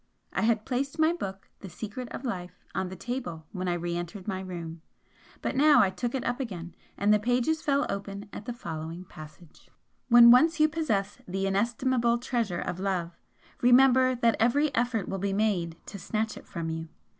[0.33, 3.95] I had placed my book, 'The Secret of Life,' on the table when I re
[3.95, 4.81] entered my room
[5.43, 9.05] but now I took it up again, and the pages fell open at the following
[9.05, 9.69] passage:
[10.09, 13.11] "When once you possess the inestimable treasure of love,
[13.61, 16.87] remember that every effort will be made to snatch it from you.